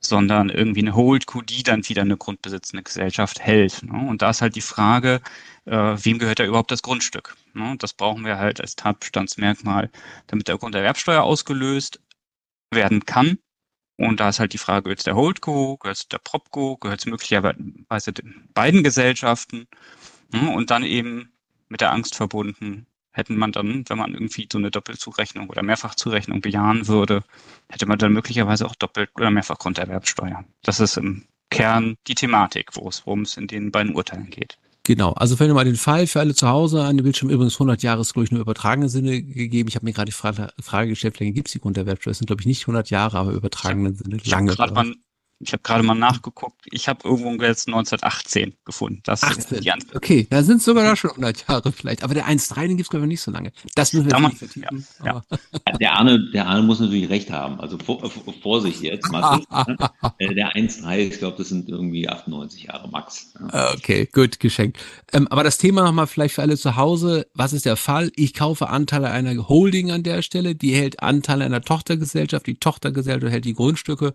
[0.00, 3.82] sondern irgendwie eine Holdco, die dann wieder eine grundbesitzende Gesellschaft hält.
[3.82, 4.08] Ne?
[4.08, 5.20] Und da ist halt die Frage,
[5.64, 7.36] äh, wem gehört da überhaupt das Grundstück?
[7.54, 7.74] Ne?
[7.78, 9.90] Das brauchen wir halt als Tatbestandsmerkmal,
[10.28, 12.00] damit der Grunderwerbsteuer ausgelöst
[12.72, 13.38] werden kann.
[13.98, 17.00] Und da ist halt die Frage, gehört es der Holdco, gehört es der Propco, gehört
[17.00, 19.66] es möglicherweise den beiden Gesellschaften?
[20.32, 20.50] Ne?
[20.50, 21.32] Und dann eben
[21.68, 26.40] mit der Angst verbunden, hätten man dann, wenn man irgendwie so eine Doppelzurechnung oder Mehrfachzurechnung
[26.40, 27.24] bejahen würde,
[27.68, 30.44] hätte man dann möglicherweise auch Doppelt- oder Mehrfachgrunderwerbsteuer.
[30.62, 34.58] Das ist im Kern die Thematik, worum es in den beiden Urteilen geht.
[34.88, 37.82] Genau, also fällt mal den Fall für alle zu Hause an dem Bildschirm übrigens 100
[37.82, 39.68] Jahre ist, glaube ich, nur übertragenen Sinne gegeben.
[39.68, 42.12] Ich habe mir gerade die Frage, Frage gestellt, wie lange gibt es die Grunderwerbsteuer?
[42.12, 44.50] Es sind, glaube ich, nicht 100 Jahre, aber übertragenen Sinne lange.
[44.50, 44.94] Ich habe
[45.40, 46.66] ich habe gerade mal nachgeguckt.
[46.72, 49.00] Ich habe irgendwo jetzt 1918 gefunden.
[49.04, 49.60] Das 18.
[49.60, 52.02] Die okay, da sind es sogar noch schon 100 Jahre vielleicht.
[52.02, 53.52] Aber der 1.3, den gibt es glaube ich nicht so lange.
[53.76, 54.86] Das müssen wir jetzt nicht vertiefen.
[55.04, 55.72] Ja, ja.
[55.78, 57.60] Der, Arne, der Arne muss natürlich recht haben.
[57.60, 58.10] Also vor,
[58.42, 59.44] Vorsicht jetzt, Mathe.
[60.18, 63.32] Äh, der 1.3, ich glaube, das sind irgendwie 98 Jahre max.
[63.52, 63.72] Ja.
[63.74, 64.78] Okay, gut, geschenkt.
[65.12, 67.26] Ähm, aber das Thema nochmal vielleicht für alle zu Hause.
[67.34, 68.10] Was ist der Fall?
[68.16, 70.54] Ich kaufe Anteile einer Holding an der Stelle.
[70.54, 72.46] Die hält Anteile einer Tochtergesellschaft.
[72.46, 74.14] Die Tochtergesellschaft hält die Grundstücke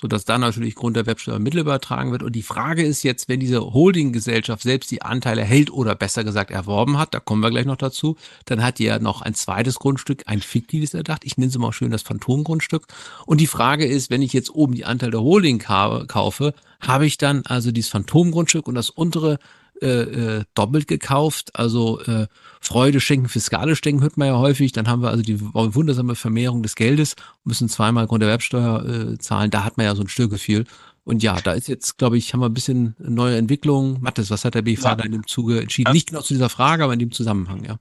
[0.00, 2.22] sodass da natürlich Grund der Websteuer Mittel übertragen wird.
[2.22, 6.50] Und die Frage ist jetzt, wenn diese Holdinggesellschaft selbst die Anteile hält oder besser gesagt
[6.50, 9.78] erworben hat, da kommen wir gleich noch dazu, dann hat die ja noch ein zweites
[9.78, 11.24] Grundstück, ein fiktives erdacht.
[11.24, 12.86] Ich nenne es mal schön das Phantomgrundstück.
[13.26, 17.18] Und die Frage ist, wenn ich jetzt oben die Anteile der Holding kaufe, habe ich
[17.18, 19.38] dann also dieses Phantomgrundstück und das untere
[19.82, 21.50] äh, äh, doppelt gekauft.
[21.54, 22.26] Also äh,
[22.60, 24.72] Freude schenken, Fiskale schenken hört man ja häufig.
[24.72, 27.14] Dann haben wir also die wundersame Vermehrung des Geldes,
[27.44, 29.50] müssen zweimal Grunderwerbsteuer äh, zahlen.
[29.50, 30.64] Da hat man ja so ein Störgefühl.
[31.04, 33.98] Und ja, da ist jetzt, glaube ich, haben wir ein bisschen neue Entwicklung.
[34.02, 34.94] Mathis, was hat der BFH ja.
[34.96, 35.92] da in dem Zuge entschieden?
[35.92, 37.78] Nicht genau zu dieser Frage, aber in dem Zusammenhang, ja.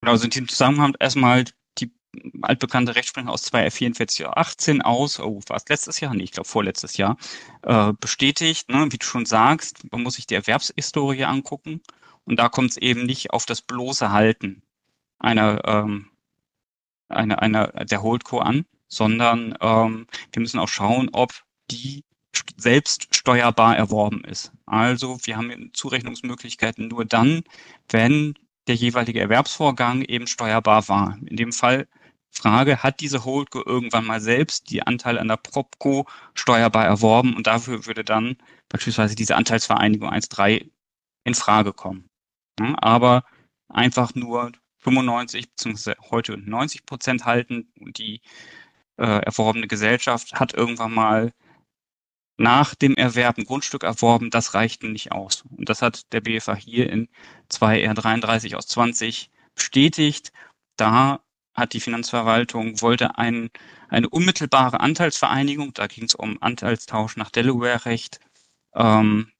[0.00, 1.44] Genau, also im Zusammenhang erstmal
[2.42, 6.14] altbekannte Rechtsprechung aus 2R44 aus, oh, war es letztes Jahr?
[6.14, 7.16] Nee, ich glaube vorletztes Jahr,
[7.62, 11.82] äh, bestätigt, ne, wie du schon sagst, man muss sich die Erwerbshistorie angucken
[12.24, 14.62] und da kommt es eben nicht auf das bloße Halten
[15.18, 16.10] einer, ähm,
[17.08, 21.32] einer, einer der Holdco an, sondern ähm, wir müssen auch schauen, ob
[21.70, 22.04] die
[22.56, 24.52] selbst steuerbar erworben ist.
[24.66, 27.42] Also wir haben Zurechnungsmöglichkeiten nur dann,
[27.88, 28.34] wenn
[28.68, 31.18] der jeweilige Erwerbsvorgang eben steuerbar war.
[31.26, 31.88] In dem Fall
[32.30, 37.46] Frage, hat diese Holdco irgendwann mal selbst die Anteile an der Propco steuerbar erworben und
[37.46, 38.36] dafür würde dann
[38.68, 40.70] beispielsweise diese Anteilsvereinigung 1.3
[41.24, 42.08] in Frage kommen.
[42.58, 43.24] aber
[43.68, 45.94] einfach nur 95 bzw.
[46.10, 48.20] heute 90 Prozent halten und die
[48.98, 51.32] äh, erworbene Gesellschaft hat irgendwann mal
[52.38, 55.44] nach dem Erwerb ein Grundstück erworben, das reicht nicht aus.
[55.56, 57.08] Und das hat der BFA hier in
[57.50, 60.32] 2R33 aus 20 bestätigt.
[60.76, 61.20] Da
[61.54, 63.50] hat die Finanzverwaltung, wollte ein,
[63.88, 68.20] eine unmittelbare Anteilsvereinigung, da ging es um Anteilstausch nach Delaware-Recht,
[68.74, 69.32] ähm,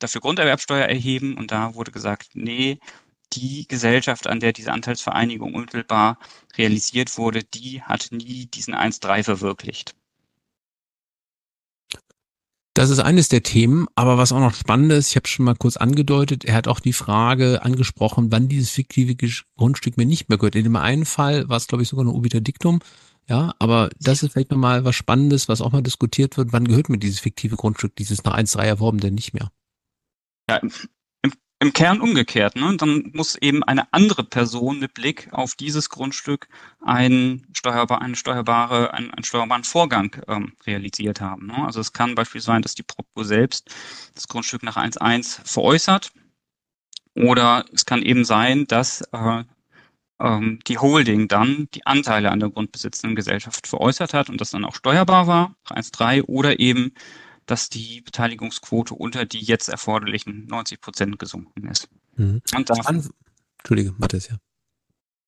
[0.00, 2.80] dafür Grunderwerbsteuer erheben und da wurde gesagt, nee,
[3.32, 6.18] die Gesellschaft, an der diese Anteilsvereinigung unmittelbar
[6.58, 9.94] realisiert wurde, die hat nie diesen 1.3 verwirklicht.
[12.80, 15.54] Das ist eines der Themen, aber was auch noch spannend ist, ich habe schon mal
[15.54, 19.14] kurz angedeutet, er hat auch die Frage angesprochen, wann dieses fiktive
[19.58, 20.54] Grundstück mir nicht mehr gehört.
[20.54, 22.78] In dem einen Fall war es, glaube ich, sogar ein Obiter Diktum,
[23.28, 26.88] ja, aber das ist vielleicht nochmal was Spannendes, was auch mal diskutiert wird, wann gehört
[26.88, 29.50] mir dieses fiktive Grundstück, dieses nach 1.3 erworben denn nicht mehr?
[30.48, 30.62] Ja,
[31.60, 32.56] im Kern umgekehrt.
[32.56, 32.76] Ne?
[32.78, 36.48] Dann muss eben eine andere Person mit Blick auf dieses Grundstück
[36.80, 41.48] einen, steuerbar, eine steuerbare, einen, einen steuerbaren Vorgang ähm, realisiert haben.
[41.48, 41.66] Ne?
[41.66, 43.70] Also es kann beispielsweise sein, dass die Propco selbst
[44.14, 46.12] das Grundstück nach 1.1 veräußert.
[47.14, 49.44] Oder es kann eben sein, dass äh,
[50.18, 54.64] ähm, die Holding dann die Anteile an der grundbesitzenden Gesellschaft veräußert hat und das dann
[54.64, 56.92] auch steuerbar war, 1.3, oder eben
[57.50, 61.88] dass die Beteiligungsquote unter die jetzt erforderlichen 90 Prozent gesunken ist.
[62.16, 62.40] Mhm.
[62.54, 62.74] Und da,
[63.58, 64.36] Entschuldige, Matthias, ja.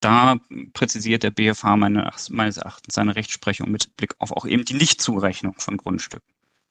[0.00, 0.36] Da
[0.72, 5.54] präzisiert der BFH meine, meines Erachtens seine Rechtsprechung mit Blick auf auch eben die Nichtzurechnung
[5.58, 6.28] von Grundstücken.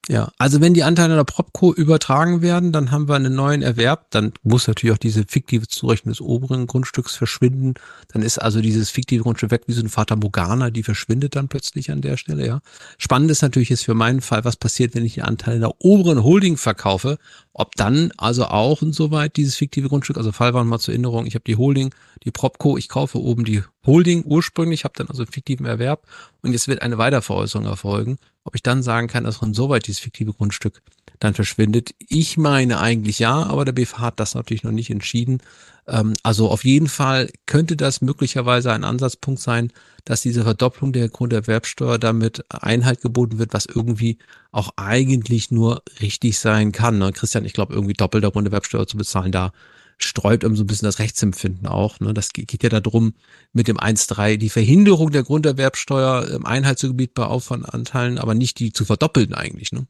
[0.08, 4.10] Ja, also wenn die Anteile der Propco übertragen werden, dann haben wir einen neuen Erwerb,
[4.10, 7.74] dann muss natürlich auch diese fiktive Zurechnung des oberen Grundstücks verschwinden.
[8.12, 11.46] Dann ist also dieses fiktive Grundstück weg wie so ein Vater Morgana, die verschwindet dann
[11.46, 12.60] plötzlich an der Stelle, ja.
[12.98, 16.24] Spannend ist natürlich jetzt für meinen Fall, was passiert, wenn ich die Anteile der oberen
[16.24, 17.18] Holding verkaufe,
[17.54, 21.34] ob dann also auch insoweit dieses fiktive Grundstück, also Fall war mal zur Erinnerung, ich
[21.34, 25.32] habe die Holding, die Propco, ich kaufe oben die Holding ursprünglich, habe dann also einen
[25.32, 26.06] fiktiven Erwerb
[26.42, 28.18] und jetzt wird eine Weiterveräußerung erfolgen.
[28.44, 30.82] Ob ich dann sagen kann, dass von soweit dieses fiktive Grundstück
[31.20, 31.94] dann verschwindet.
[31.98, 35.40] Ich meine eigentlich ja, aber der BFH hat das natürlich noch nicht entschieden.
[35.86, 39.72] Ähm, also auf jeden Fall könnte das möglicherweise ein Ansatzpunkt sein,
[40.04, 44.18] dass diese Verdopplung der Grunderwerbsteuer damit Einhalt geboten wird, was irgendwie
[44.50, 46.98] auch eigentlich nur richtig sein kann.
[46.98, 47.12] Ne?
[47.12, 49.52] Christian, ich glaube, irgendwie doppelte Grunderwerbsteuer zu bezahlen, da
[49.98, 52.00] sträubt um so ein bisschen das Rechtsempfinden auch.
[52.00, 52.14] Ne?
[52.14, 53.14] Das geht ja darum,
[53.52, 58.84] mit dem 1.3 die Verhinderung der Grunderwerbsteuer im Einheitsgebiet bei Aufwandanteilen, aber nicht die zu
[58.84, 59.72] verdoppeln eigentlich.
[59.72, 59.86] Ne?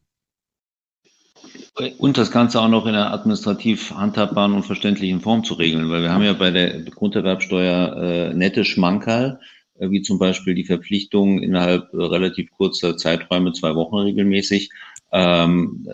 [1.99, 6.03] Und das Ganze auch noch in einer administrativ handhabbaren und verständlichen Form zu regeln, weil
[6.03, 9.41] wir haben ja bei der Grunderwerbsteuer äh, nette Schmankerl,
[9.79, 14.69] äh, wie zum Beispiel die Verpflichtung innerhalb äh, relativ kurzer Zeiträume, zwei Wochen regelmäßig,
[15.13, 15.89] ähm,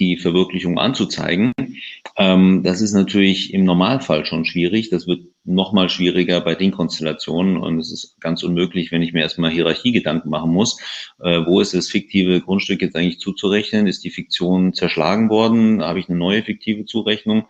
[0.00, 1.52] die Verwirklichung anzuzeigen.
[2.16, 4.90] Ähm, das ist natürlich im Normalfall schon schwierig.
[4.90, 9.12] Das wird noch mal schwieriger bei den Konstellationen und es ist ganz unmöglich, wenn ich
[9.12, 10.78] mir erstmal Hierarchiegedanken machen muss.
[11.20, 13.86] Äh, wo ist das fiktive Grundstück jetzt eigentlich zuzurechnen?
[13.86, 15.82] Ist die Fiktion zerschlagen worden?
[15.82, 17.46] Habe ich eine neue fiktive Zurechnung?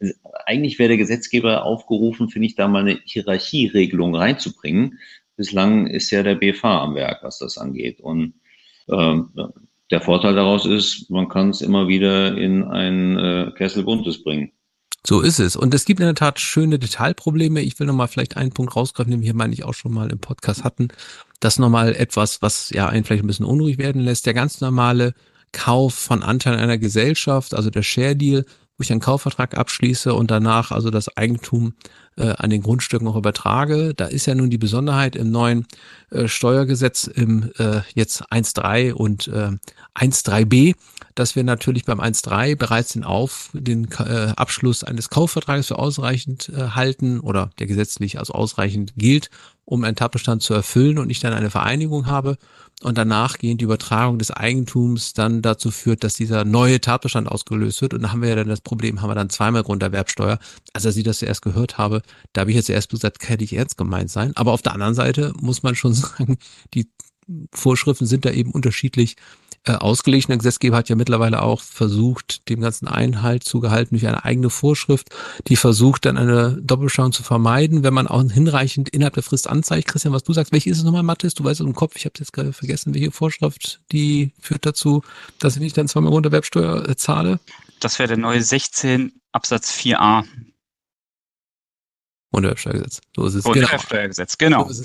[0.00, 0.14] Also,
[0.46, 4.98] eigentlich wäre der Gesetzgeber aufgerufen, finde ich, da mal eine Hierarchieregelung reinzubringen.
[5.36, 8.00] Bislang ist ja der BFH am Werk, was das angeht.
[8.00, 8.34] Und
[8.88, 9.30] ähm,
[9.90, 14.52] der Vorteil daraus ist, man kann es immer wieder in ein äh, Kessel Buntes bringen.
[15.06, 15.54] So ist es.
[15.54, 17.60] Und es gibt in der Tat schöne Detailprobleme.
[17.60, 20.10] Ich will nochmal vielleicht einen Punkt rausgreifen, den wir hier, meine ich, auch schon mal
[20.10, 20.88] im Podcast hatten.
[21.40, 24.24] Das nochmal etwas, was ja einen vielleicht ein bisschen unruhig werden lässt.
[24.24, 25.14] Der ganz normale
[25.52, 30.30] Kauf von Anteilen einer Gesellschaft, also der Share Deal, wo ich einen Kaufvertrag abschließe und
[30.30, 31.74] danach also das Eigentum
[32.16, 33.94] äh, an den Grundstücken auch übertrage.
[33.94, 35.66] Da ist ja nun die Besonderheit im neuen
[36.10, 39.50] äh, Steuergesetz im äh, jetzt 1.3 und äh,
[39.94, 40.74] 1.3b,
[41.14, 46.48] dass wir natürlich beim 1.3 bereits den Auf, den äh, Abschluss eines Kaufvertrages für ausreichend
[46.48, 49.30] äh, halten oder der gesetzlich als ausreichend gilt,
[49.64, 52.36] um einen Tatbestand zu erfüllen und ich dann eine Vereinigung habe
[52.82, 57.80] und danach gehend die Übertragung des Eigentums dann dazu führt, dass dieser neue Tatbestand ausgelöst
[57.80, 57.94] wird.
[57.94, 60.38] Und da haben wir ja dann das Problem, haben wir dann zweimal Grunderwerbsteuer.
[60.72, 63.54] Also als ich das zuerst gehört habe, da habe ich jetzt erst gesagt, kann ich
[63.54, 64.32] ernst gemeint sein.
[64.34, 66.38] Aber auf der anderen Seite muss man schon sagen,
[66.74, 66.90] die
[67.52, 69.16] Vorschriften sind da eben unterschiedlich
[69.66, 70.28] äh, ausgelegt.
[70.28, 74.50] Der Gesetzgeber hat ja mittlerweile auch versucht, dem ganzen Einhalt zu gehalten durch eine eigene
[74.50, 75.08] Vorschrift,
[75.48, 79.88] die versucht, dann eine Doppelschauung zu vermeiden, wenn man auch hinreichend innerhalb der Frist anzeigt.
[79.88, 81.34] Christian, was du sagst, welche ist es nochmal, Mathis?
[81.34, 85.02] Du weißt es im Kopf, ich habe jetzt gerade vergessen, welche Vorschrift, die führt dazu,
[85.38, 87.40] dass ich nicht dann zweimal Grunderwerbsteuer äh, zahle.
[87.80, 90.24] Das wäre der neue 16 Absatz 4a.
[92.34, 93.00] Grunderwerbsteuergesetz.
[93.14, 93.44] So ist es.
[93.44, 94.64] Grunderwerbsteuergesetz, genau.
[94.64, 94.80] So ist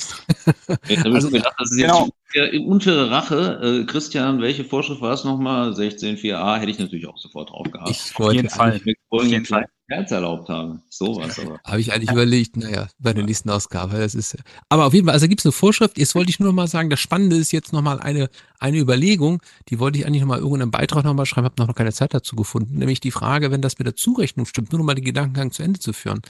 [0.67, 1.05] es.
[1.05, 2.09] also, gedacht, das ist genau.
[2.33, 3.81] jetzt untere Rache.
[3.81, 5.71] Äh, Christian, welche Vorschrift war es nochmal?
[5.71, 7.89] 16.4a hätte ich natürlich auch sofort drauf gehabt.
[7.89, 8.79] Ich Auf jeden Fall.
[9.09, 9.65] Auf jeden Fall.
[9.89, 10.79] Herz erlaubt habe.
[10.89, 11.59] So was aber.
[11.65, 13.97] Habe ich eigentlich überlegt, naja, bei der nächsten Ausgabe.
[13.97, 14.37] Das ist,
[14.69, 15.97] aber auf jeden Fall, also gibt es eine Vorschrift.
[15.97, 18.77] Jetzt wollte ich nur noch mal sagen, das Spannende ist jetzt noch mal eine, eine
[18.77, 21.65] Überlegung, die wollte ich eigentlich noch mal irgendwo in einem Beitrag noch mal schreiben, habe
[21.65, 22.77] noch keine Zeit dazu gefunden.
[22.77, 25.63] Nämlich die Frage, wenn das mit der Zurechnung stimmt, nur noch mal den Gedankengang zu
[25.63, 26.21] Ende zu führen.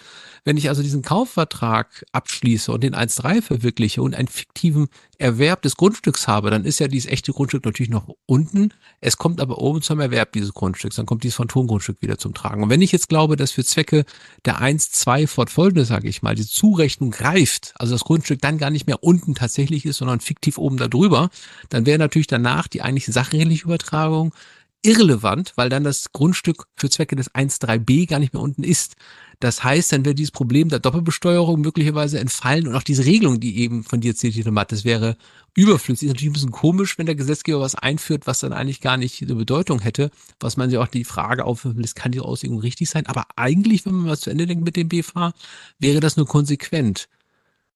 [0.45, 4.87] Wenn ich also diesen Kaufvertrag abschließe und den 1.3 verwirkliche und einen fiktiven
[5.19, 8.73] Erwerb des Grundstücks habe, dann ist ja dieses echte Grundstück natürlich noch unten.
[9.01, 10.95] Es kommt aber oben zum Erwerb dieses Grundstücks.
[10.95, 12.63] Dann kommt dieses Phantomgrundstück wieder zum Tragen.
[12.63, 14.05] Und wenn ich jetzt glaube, dass für Zwecke
[14.45, 18.69] der 1, 2 fortfolgende, sage ich mal, die Zurechnung greift, also das Grundstück dann gar
[18.69, 21.29] nicht mehr unten tatsächlich ist, sondern fiktiv oben darüber,
[21.67, 24.33] dann wäre natürlich danach die eigentliche sachrechtliche Übertragung
[24.81, 28.95] irrelevant, weil dann das Grundstück für Zwecke des 1.3b gar nicht mehr unten ist.
[29.39, 33.59] Das heißt, dann wäre dieses Problem der Doppelbesteuerung möglicherweise entfallen und auch diese Regelung, die
[33.59, 35.17] eben von dir zitiert hat, das wäre
[35.55, 36.07] überflüssig.
[36.07, 39.21] Ist natürlich ein bisschen komisch, wenn der Gesetzgeber was einführt, was dann eigentlich gar nicht
[39.21, 42.89] eine Bedeutung hätte, was man sich auch die Frage aufwirft, das kann die Auslegung richtig
[42.89, 43.05] sein.
[43.07, 45.33] Aber eigentlich, wenn man mal zu Ende denkt mit dem BFH,
[45.79, 47.07] wäre das nur konsequent.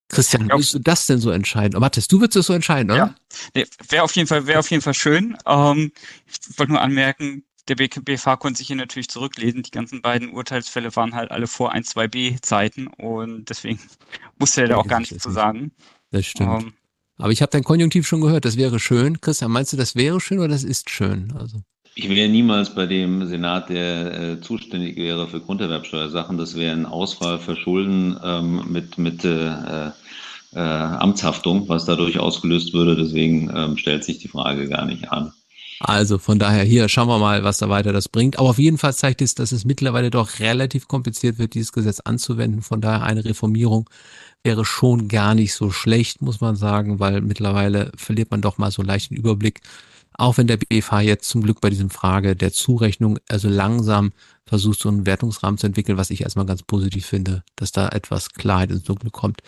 [0.10, 1.76] Christian, wie würdest du das denn so entscheiden?
[1.76, 2.98] Oh, Mathis, du würdest das so entscheiden, oder?
[2.98, 3.16] Ja,
[3.56, 5.38] nee, wäre auf jeden Fall, wäre auf jeden Fall schön.
[5.46, 5.92] Ähm,
[6.28, 9.64] ich wollte nur anmerken, der BFH konnte sich hier natürlich zurücklesen.
[9.64, 13.80] Die ganzen beiden Urteilsfälle waren halt alle vor 1, 2b Zeiten und deswegen
[14.38, 15.72] musste er da auch gar nichts zu sagen.
[16.12, 16.64] Das stimmt.
[16.64, 16.74] Ähm,
[17.18, 19.22] Aber ich habe dein Konjunktiv schon gehört, das wäre schön.
[19.22, 21.34] Christian, meinst du, das wäre schön oder das ist schön?
[21.38, 21.62] Also.
[21.96, 26.38] Ich wäre niemals bei dem Senat, der äh, zuständig wäre für Grunderwerbsteuersachen.
[26.38, 29.92] Das wäre ein Ausfall Verschulden ähm, mit, mit äh,
[30.56, 32.96] äh, Amtshaftung, was dadurch ausgelöst würde.
[32.96, 35.34] Deswegen ähm, stellt sich die Frage gar nicht an.
[35.80, 38.40] Also von daher hier schauen wir mal, was da weiter das bringt.
[38.40, 42.00] Aber auf jeden Fall zeigt es, dass es mittlerweile doch relativ kompliziert wird, dieses Gesetz
[42.00, 42.62] anzuwenden.
[42.62, 43.90] Von daher eine Reformierung
[44.44, 48.72] wäre schon gar nicht so schlecht, muss man sagen, weil mittlerweile verliert man doch mal
[48.72, 49.62] so leicht den Überblick.
[50.16, 54.12] Auch wenn der BFH jetzt zum Glück bei diesem Frage der Zurechnung also langsam
[54.46, 58.34] versucht, so einen Wertungsrahmen zu entwickeln, was ich erstmal ganz positiv finde, dass da etwas
[58.34, 59.42] Klarheit ins Dunkle kommt.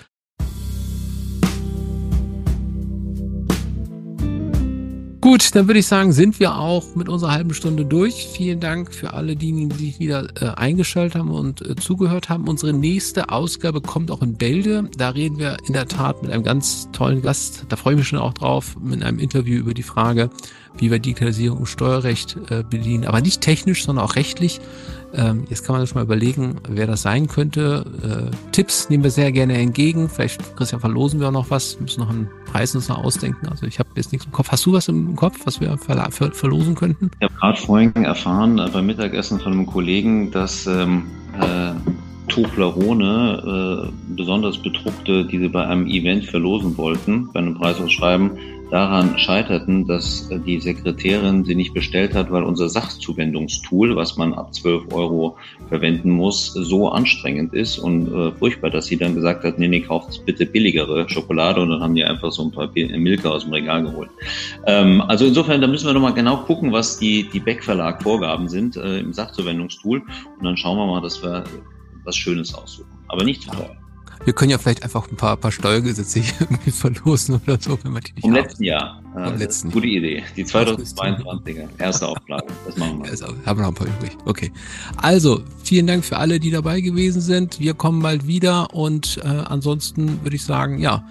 [5.26, 8.28] Gut, dann würde ich sagen, sind wir auch mit unserer halben Stunde durch.
[8.32, 12.48] Vielen Dank für alle diejenigen, die sich wieder äh, eingeschaltet haben und äh, zugehört haben.
[12.48, 14.88] Unsere nächste Ausgabe kommt auch in Bälde.
[14.96, 17.66] Da reden wir in der Tat mit einem ganz tollen Gast.
[17.70, 20.30] Da freue ich mich schon auch drauf, mit einem Interview über die Frage,
[20.78, 23.06] wie wir Digitalisierung im Steuerrecht äh, bedienen.
[23.06, 24.62] Aber nicht technisch, sondern auch rechtlich.
[25.16, 27.86] Ähm, jetzt kann man sich mal überlegen, wer das sein könnte.
[28.04, 30.10] Äh, Tipps nehmen wir sehr gerne entgegen.
[30.10, 31.78] Vielleicht, Christian, verlosen wir auch noch was.
[31.78, 33.48] Wir müssen noch einen Preis uns noch ausdenken.
[33.48, 34.50] Also ich habe jetzt nichts im Kopf.
[34.52, 37.12] Hast du was im Kopf, was wir ver ver verlosen könnten?
[37.20, 41.04] Ich habe gerade vorhin erfahren äh, beim Mittagessen von einem Kollegen, dass ähm,
[41.40, 41.74] äh,
[42.28, 48.32] Toblerone äh, besonders bedruckte, die sie bei einem Event verlosen wollten, bei einem Preisausschreiben,
[48.72, 54.54] daran scheiterten, dass die Sekretärin sie nicht bestellt hat, weil unser Sachzuwendungstool, was man ab
[54.54, 55.38] 12 Euro
[55.70, 59.82] verwenden muss, so anstrengend ist und äh, furchtbar, dass sie dann gesagt hat, nee, nee,
[59.82, 63.54] kauft bitte billigere Schokolade und dann haben die einfach so ein paar Milka aus dem
[63.54, 64.10] Regal geholt.
[64.66, 68.50] Ähm, also insofern, da müssen wir nochmal genau gucken, was die, die Beck Verlag Vorgaben
[68.50, 71.44] sind äh, im Sachzuwendungstool und dann schauen wir mal, dass wir
[72.04, 72.90] was Schönes aussuchen.
[73.08, 73.76] Aber nicht zu teuer.
[74.24, 77.92] Wir können ja vielleicht einfach ein paar, paar Steuergesetze hier irgendwie verlosen oder so, wenn
[77.94, 78.42] man die nicht Vom haben.
[78.44, 79.02] letzten Jahr.
[79.14, 80.24] Vom Äh, letzten Gute Idee.
[80.36, 81.68] Die 2022er.
[81.78, 82.46] Erste Auflage.
[82.66, 83.12] Das machen wir.
[83.12, 84.18] Also, haben wir noch ein paar übrig.
[84.26, 84.52] Okay.
[84.98, 87.60] Also, vielen Dank für alle, die dabei gewesen sind.
[87.60, 91.04] Wir kommen bald wieder und äh, ansonsten würde ich sagen, ja,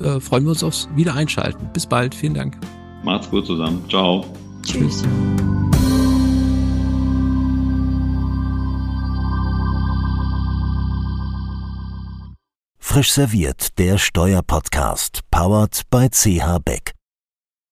[0.00, 1.68] äh, freuen wir uns aufs Wiedereinschalten.
[1.72, 2.14] Bis bald.
[2.14, 2.56] Vielen Dank.
[3.04, 3.82] Macht's gut zusammen.
[3.88, 4.24] Ciao.
[4.62, 5.04] Tschüss.
[12.88, 16.95] Frisch serviert, der Steuerpodcast, powered by CH Beck.